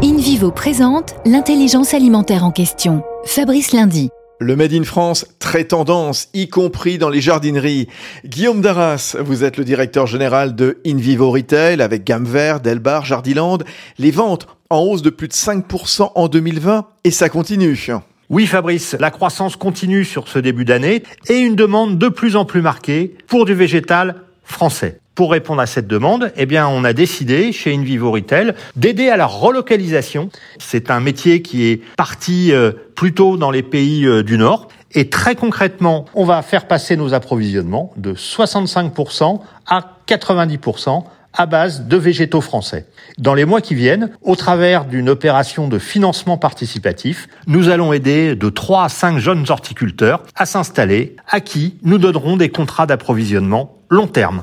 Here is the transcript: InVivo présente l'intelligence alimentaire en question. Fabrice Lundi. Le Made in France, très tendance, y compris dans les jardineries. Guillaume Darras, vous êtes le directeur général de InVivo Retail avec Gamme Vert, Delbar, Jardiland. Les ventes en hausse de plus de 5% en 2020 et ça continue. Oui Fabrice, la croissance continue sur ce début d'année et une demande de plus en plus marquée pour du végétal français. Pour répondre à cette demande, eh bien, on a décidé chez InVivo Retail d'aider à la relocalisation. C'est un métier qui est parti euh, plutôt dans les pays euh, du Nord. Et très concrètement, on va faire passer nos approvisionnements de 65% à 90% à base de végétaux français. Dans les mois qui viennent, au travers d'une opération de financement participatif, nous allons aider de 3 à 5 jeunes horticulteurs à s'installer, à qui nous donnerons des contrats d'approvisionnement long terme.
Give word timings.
InVivo 0.00 0.52
présente 0.52 1.16
l'intelligence 1.26 1.92
alimentaire 1.92 2.44
en 2.44 2.52
question. 2.52 3.02
Fabrice 3.24 3.72
Lundi. 3.72 4.10
Le 4.38 4.54
Made 4.54 4.72
in 4.72 4.84
France, 4.84 5.26
très 5.40 5.64
tendance, 5.64 6.28
y 6.34 6.48
compris 6.48 6.98
dans 6.98 7.08
les 7.08 7.20
jardineries. 7.20 7.88
Guillaume 8.24 8.60
Darras, 8.60 9.16
vous 9.18 9.42
êtes 9.42 9.56
le 9.56 9.64
directeur 9.64 10.06
général 10.06 10.54
de 10.54 10.78
InVivo 10.86 11.32
Retail 11.32 11.82
avec 11.82 12.04
Gamme 12.04 12.26
Vert, 12.26 12.60
Delbar, 12.60 13.04
Jardiland. 13.04 13.58
Les 13.98 14.12
ventes 14.12 14.46
en 14.70 14.82
hausse 14.82 15.02
de 15.02 15.10
plus 15.10 15.26
de 15.26 15.32
5% 15.32 16.12
en 16.14 16.28
2020 16.28 16.86
et 17.02 17.10
ça 17.10 17.28
continue. 17.28 17.88
Oui 18.30 18.46
Fabrice, 18.46 18.94
la 19.00 19.10
croissance 19.10 19.56
continue 19.56 20.04
sur 20.04 20.28
ce 20.28 20.38
début 20.38 20.64
d'année 20.64 21.02
et 21.28 21.38
une 21.38 21.56
demande 21.56 21.98
de 21.98 22.08
plus 22.08 22.36
en 22.36 22.44
plus 22.44 22.62
marquée 22.62 23.16
pour 23.26 23.46
du 23.46 23.54
végétal 23.54 24.14
français. 24.44 25.00
Pour 25.18 25.32
répondre 25.32 25.60
à 25.60 25.66
cette 25.66 25.88
demande, 25.88 26.30
eh 26.36 26.46
bien, 26.46 26.68
on 26.68 26.84
a 26.84 26.92
décidé 26.92 27.50
chez 27.50 27.74
InVivo 27.74 28.12
Retail 28.12 28.54
d'aider 28.76 29.08
à 29.08 29.16
la 29.16 29.26
relocalisation. 29.26 30.28
C'est 30.60 30.92
un 30.92 31.00
métier 31.00 31.42
qui 31.42 31.66
est 31.66 31.82
parti 31.96 32.52
euh, 32.52 32.70
plutôt 32.94 33.36
dans 33.36 33.50
les 33.50 33.64
pays 33.64 34.06
euh, 34.06 34.22
du 34.22 34.38
Nord. 34.38 34.68
Et 34.92 35.10
très 35.10 35.34
concrètement, 35.34 36.04
on 36.14 36.24
va 36.24 36.40
faire 36.42 36.68
passer 36.68 36.96
nos 36.96 37.14
approvisionnements 37.14 37.92
de 37.96 38.14
65% 38.14 39.40
à 39.66 39.96
90% 40.06 41.02
à 41.32 41.46
base 41.46 41.88
de 41.88 41.96
végétaux 41.96 42.40
français. 42.40 42.86
Dans 43.18 43.34
les 43.34 43.44
mois 43.44 43.60
qui 43.60 43.74
viennent, 43.74 44.10
au 44.22 44.36
travers 44.36 44.84
d'une 44.84 45.08
opération 45.08 45.66
de 45.66 45.80
financement 45.80 46.38
participatif, 46.38 47.28
nous 47.48 47.70
allons 47.70 47.92
aider 47.92 48.36
de 48.36 48.48
3 48.50 48.84
à 48.84 48.88
5 48.88 49.18
jeunes 49.18 49.44
horticulteurs 49.48 50.22
à 50.36 50.46
s'installer, 50.46 51.16
à 51.26 51.40
qui 51.40 51.76
nous 51.82 51.98
donnerons 51.98 52.36
des 52.36 52.50
contrats 52.50 52.86
d'approvisionnement 52.86 53.78
long 53.90 54.06
terme. 54.06 54.42